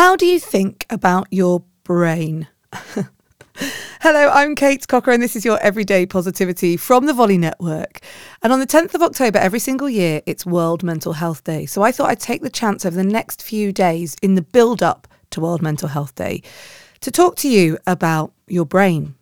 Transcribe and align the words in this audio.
How 0.00 0.16
do 0.16 0.24
you 0.24 0.40
think 0.40 0.86
about 0.88 1.28
your 1.30 1.62
brain? 1.84 2.48
Hello, 4.00 4.30
I'm 4.30 4.54
Kate 4.54 4.88
Cocker, 4.88 5.10
and 5.10 5.22
this 5.22 5.36
is 5.36 5.44
your 5.44 5.58
Everyday 5.60 6.06
Positivity 6.06 6.78
from 6.78 7.04
the 7.04 7.12
Volley 7.12 7.36
Network. 7.36 8.00
And 8.42 8.50
on 8.50 8.60
the 8.60 8.66
10th 8.66 8.94
of 8.94 9.02
October, 9.02 9.38
every 9.38 9.58
single 9.58 9.90
year, 9.90 10.22
it's 10.24 10.46
World 10.46 10.82
Mental 10.82 11.12
Health 11.12 11.44
Day. 11.44 11.66
So 11.66 11.82
I 11.82 11.92
thought 11.92 12.08
I'd 12.08 12.18
take 12.18 12.40
the 12.40 12.48
chance 12.48 12.86
over 12.86 12.96
the 12.96 13.04
next 13.04 13.42
few 13.42 13.72
days 13.72 14.16
in 14.22 14.36
the 14.36 14.42
build 14.42 14.82
up 14.82 15.06
to 15.32 15.42
World 15.42 15.60
Mental 15.60 15.90
Health 15.90 16.14
Day 16.14 16.42
to 17.00 17.10
talk 17.10 17.36
to 17.36 17.48
you 17.50 17.76
about 17.86 18.32
your 18.46 18.64
brain. 18.64 19.16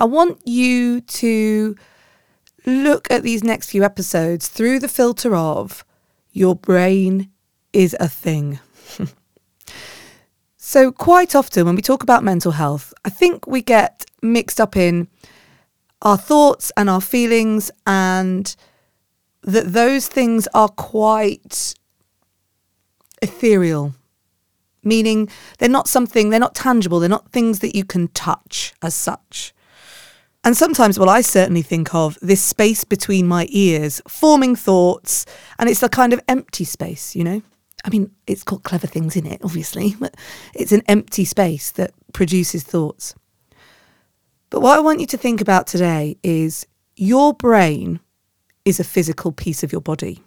I 0.00 0.04
want 0.04 0.40
you 0.48 1.02
to 1.02 1.76
look 2.64 3.06
at 3.10 3.22
these 3.22 3.44
next 3.44 3.68
few 3.68 3.84
episodes 3.84 4.48
through 4.48 4.78
the 4.78 4.88
filter 4.88 5.36
of 5.36 5.84
your 6.30 6.56
brain 6.56 7.30
is 7.74 7.94
a 8.00 8.08
thing. 8.08 8.58
so, 10.72 10.90
quite 10.90 11.34
often 11.34 11.66
when 11.66 11.76
we 11.76 11.82
talk 11.82 12.02
about 12.02 12.24
mental 12.24 12.52
health, 12.52 12.94
I 13.04 13.10
think 13.10 13.46
we 13.46 13.60
get 13.60 14.06
mixed 14.22 14.58
up 14.58 14.74
in 14.74 15.06
our 16.00 16.16
thoughts 16.16 16.72
and 16.78 16.88
our 16.88 17.02
feelings, 17.02 17.70
and 17.86 18.56
that 19.42 19.74
those 19.74 20.08
things 20.08 20.48
are 20.54 20.70
quite 20.70 21.74
ethereal, 23.20 23.92
meaning 24.82 25.28
they're 25.58 25.68
not 25.68 25.88
something, 25.88 26.30
they're 26.30 26.40
not 26.40 26.54
tangible, 26.54 27.00
they're 27.00 27.08
not 27.10 27.32
things 27.32 27.58
that 27.58 27.76
you 27.76 27.84
can 27.84 28.08
touch 28.08 28.72
as 28.80 28.94
such. 28.94 29.52
And 30.42 30.56
sometimes, 30.56 30.98
well, 30.98 31.10
I 31.10 31.20
certainly 31.20 31.60
think 31.60 31.94
of 31.94 32.18
this 32.22 32.40
space 32.40 32.84
between 32.84 33.26
my 33.26 33.46
ears 33.50 34.00
forming 34.08 34.56
thoughts, 34.56 35.26
and 35.58 35.68
it's 35.68 35.82
a 35.82 35.90
kind 35.90 36.14
of 36.14 36.20
empty 36.28 36.64
space, 36.64 37.14
you 37.14 37.24
know? 37.24 37.42
I 37.84 37.90
mean, 37.90 38.10
it's 38.26 38.44
got 38.44 38.62
clever 38.62 38.86
things 38.86 39.16
in 39.16 39.26
it, 39.26 39.40
obviously, 39.42 39.94
but 40.00 40.14
it's 40.54 40.72
an 40.72 40.82
empty 40.86 41.24
space 41.24 41.70
that 41.72 41.92
produces 42.12 42.62
thoughts. 42.62 43.14
But 44.50 44.60
what 44.60 44.76
I 44.76 44.80
want 44.80 45.00
you 45.00 45.06
to 45.06 45.16
think 45.16 45.40
about 45.40 45.66
today 45.66 46.18
is 46.22 46.66
your 46.94 47.32
brain 47.32 48.00
is 48.64 48.78
a 48.78 48.84
physical 48.84 49.32
piece 49.32 49.62
of 49.62 49.72
your 49.72 49.80
body. 49.80 50.22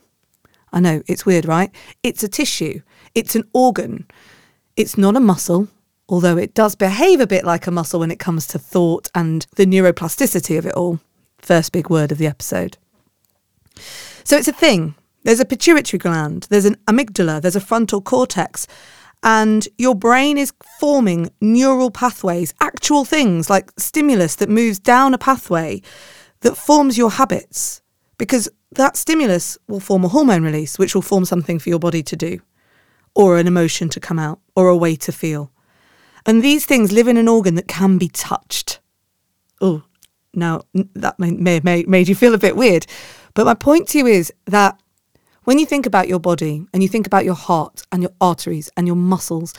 I 0.73 0.79
know, 0.79 1.03
it's 1.07 1.25
weird, 1.25 1.45
right? 1.45 1.73
It's 2.03 2.23
a 2.23 2.27
tissue, 2.27 2.81
it's 3.13 3.35
an 3.35 3.43
organ, 3.53 4.07
it's 4.75 4.97
not 4.97 5.15
a 5.15 5.21
muscle, 5.21 5.69
although 6.09 6.37
it 6.37 6.53
does 6.53 6.75
behave 6.75 7.19
a 7.19 7.27
bit 7.27 7.45
like 7.45 7.67
a 7.67 7.71
muscle 7.71 7.99
when 7.99 8.11
it 8.11 8.19
comes 8.19 8.45
to 8.47 8.59
thought 8.59 9.09
and 9.15 9.47
the 9.55 9.65
neuroplasticity 9.65 10.57
of 10.57 10.65
it 10.65 10.73
all. 10.73 10.99
First 11.37 11.71
big 11.71 11.89
word 11.89 12.11
of 12.11 12.17
the 12.17 12.27
episode. 12.27 12.77
So 14.23 14.37
it's 14.37 14.47
a 14.47 14.53
thing. 14.53 14.95
There's 15.25 15.39
a 15.39 15.45
pituitary 15.45 15.97
gland, 15.97 16.45
there's 16.51 16.65
an 16.65 16.77
amygdala, 16.87 17.41
there's 17.41 17.55
a 17.55 17.59
frontal 17.59 17.99
cortex, 17.99 18.67
and 19.23 19.67
your 19.75 19.95
brain 19.95 20.37
is 20.37 20.53
forming 20.79 21.31
neural 21.41 21.89
pathways, 21.89 22.53
actual 22.61 23.05
things 23.05 23.49
like 23.49 23.71
stimulus 23.75 24.35
that 24.35 24.49
moves 24.49 24.77
down 24.77 25.15
a 25.15 25.17
pathway 25.17 25.81
that 26.41 26.55
forms 26.55 26.95
your 26.95 27.09
habits. 27.09 27.81
Because 28.19 28.47
that 28.73 28.95
stimulus 28.95 29.57
will 29.67 29.79
form 29.79 30.05
a 30.05 30.09
hormone 30.09 30.43
release, 30.43 30.77
which 30.77 30.93
will 30.93 31.01
form 31.01 31.25
something 31.25 31.57
for 31.57 31.69
your 31.69 31.79
body 31.79 32.03
to 32.03 32.15
do, 32.15 32.39
or 33.15 33.39
an 33.39 33.47
emotion 33.47 33.89
to 33.89 33.99
come 33.99 34.19
out, 34.19 34.39
or 34.55 34.67
a 34.67 34.77
way 34.77 34.95
to 34.95 35.11
feel. 35.11 35.51
And 36.27 36.43
these 36.43 36.67
things 36.67 36.91
live 36.91 37.07
in 37.07 37.17
an 37.17 37.27
organ 37.27 37.55
that 37.55 37.67
can 37.67 37.97
be 37.97 38.09
touched. 38.09 38.79
Oh, 39.59 39.81
now 40.35 40.61
that 40.93 41.17
may, 41.17 41.61
may 41.61 41.83
made 41.87 42.07
you 42.07 42.13
feel 42.13 42.35
a 42.35 42.37
bit 42.37 42.55
weird. 42.55 42.85
But 43.33 43.45
my 43.45 43.55
point 43.55 43.87
to 43.89 43.97
you 43.97 44.05
is 44.05 44.31
that 44.45 44.79
when 45.45 45.57
you 45.57 45.65
think 45.65 45.85
about 45.85 46.07
your 46.07 46.19
body 46.19 46.65
and 46.73 46.83
you 46.83 46.89
think 46.89 47.07
about 47.07 47.25
your 47.25 47.35
heart 47.35 47.83
and 47.91 48.03
your 48.03 48.11
arteries 48.19 48.69
and 48.75 48.85
your 48.85 48.95
muscles, 48.95 49.53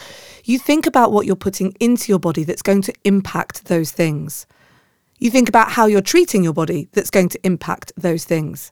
you 0.45 0.59
think 0.59 0.87
about 0.87 1.13
what 1.13 1.27
you're 1.27 1.37
putting 1.37 1.75
into 1.81 2.13
your 2.13 2.19
body 2.19 2.45
that's 2.45 2.63
going 2.63 2.83
to 2.83 2.93
impact 3.05 3.65
those 3.65 3.91
things. 3.91 4.47
You 5.19 5.31
think 5.31 5.49
about 5.49 5.71
how 5.71 5.87
you're 5.87 6.03
treating 6.03 6.45
your 6.45 6.53
body 6.53 6.89
that's 6.93 7.11
going 7.11 7.31
to 7.31 7.47
impact 7.47 7.93
those 7.97 8.25
things. 8.25 8.71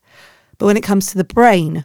But 0.59 0.67
when 0.67 0.77
it 0.77 0.83
comes 0.83 1.07
to 1.07 1.17
the 1.17 1.25
brain, 1.25 1.85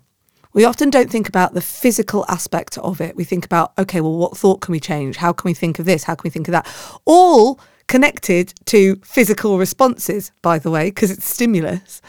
we 0.52 0.66
often 0.66 0.90
don't 0.90 1.09
think 1.09 1.30
about 1.30 1.54
the 1.54 1.62
physical 1.62 2.25
aspect 2.28 2.78
of 2.80 3.00
it. 3.00 3.16
We 3.16 3.24
think 3.24 3.46
about, 3.46 3.74
okay, 3.78 4.02
well, 4.02 4.18
what 4.18 4.36
thought 4.36 4.62
can 4.62 4.72
we 4.72 4.80
change? 4.80 5.18
How 5.18 5.31
can 5.31 5.48
we 5.48 5.54
think 5.54 5.80
of 5.80 5.86
this? 5.86 6.04
How 6.04 6.16
can 6.16 6.24
we 6.24 6.31
think 6.31 6.48
of 6.48 6.54
that? 6.54 6.68
All 7.06 7.59
connected 7.88 8.54
to 8.66 8.96
physical 9.04 9.58
responses, 9.58 10.31
by 10.42 10.59
the 10.59 10.72
way, 10.72 10.90
because 10.90 11.12
it's 11.12 11.30
stimulus. 11.30 12.02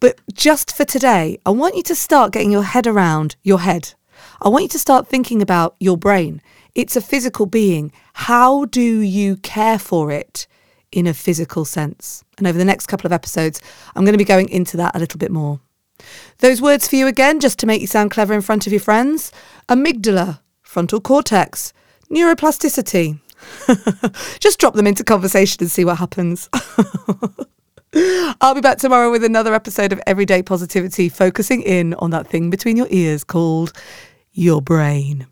But 0.00 0.18
just 0.32 0.74
for 0.74 0.86
today, 0.86 1.38
I 1.44 1.50
want 1.50 1.76
you 1.76 1.82
to 1.84 1.94
start 1.94 2.32
getting 2.32 2.50
your 2.50 2.62
head 2.62 2.86
around 2.86 3.36
your 3.42 3.60
head. 3.60 3.92
I 4.40 4.48
want 4.48 4.62
you 4.62 4.68
to 4.70 4.78
start 4.78 5.06
thinking 5.06 5.42
about 5.42 5.76
your 5.78 5.98
brain. 5.98 6.40
It's 6.74 6.96
a 6.96 7.02
physical 7.02 7.44
being. 7.44 7.92
How 8.14 8.64
do 8.64 8.80
you 8.80 9.36
care 9.36 9.78
for 9.78 10.10
it 10.10 10.46
in 10.90 11.06
a 11.06 11.12
physical 11.12 11.66
sense? 11.66 12.24
And 12.38 12.46
over 12.46 12.56
the 12.56 12.64
next 12.64 12.86
couple 12.86 13.06
of 13.06 13.12
episodes, 13.12 13.60
I'm 13.94 14.04
going 14.04 14.14
to 14.14 14.18
be 14.18 14.24
going 14.24 14.48
into 14.48 14.78
that 14.78 14.96
a 14.96 14.98
little 14.98 15.18
bit 15.18 15.30
more. 15.30 15.60
Those 16.38 16.62
words 16.62 16.88
for 16.88 16.96
you 16.96 17.06
again, 17.06 17.38
just 17.38 17.58
to 17.58 17.66
make 17.66 17.82
you 17.82 17.86
sound 17.86 18.10
clever 18.10 18.32
in 18.32 18.40
front 18.40 18.66
of 18.66 18.72
your 18.72 18.80
friends 18.80 19.30
amygdala, 19.68 20.40
frontal 20.62 21.00
cortex, 21.00 21.74
neuroplasticity. 22.10 23.20
just 24.40 24.58
drop 24.58 24.74
them 24.74 24.86
into 24.86 25.04
conversation 25.04 25.58
and 25.60 25.70
see 25.70 25.84
what 25.84 25.98
happens. 25.98 26.48
I'll 28.40 28.54
be 28.54 28.60
back 28.60 28.78
tomorrow 28.78 29.10
with 29.10 29.24
another 29.24 29.52
episode 29.52 29.92
of 29.92 30.00
Everyday 30.06 30.42
Positivity, 30.44 31.08
focusing 31.08 31.60
in 31.60 31.94
on 31.94 32.10
that 32.10 32.28
thing 32.28 32.48
between 32.48 32.76
your 32.76 32.86
ears 32.88 33.24
called 33.24 33.72
your 34.30 34.62
brain. 34.62 35.26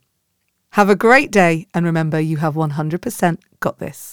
Have 0.70 0.90
a 0.90 0.96
great 0.96 1.30
day, 1.30 1.68
and 1.72 1.86
remember, 1.86 2.18
you 2.18 2.38
have 2.38 2.54
100% 2.54 3.38
got 3.60 3.78
this. 3.78 4.06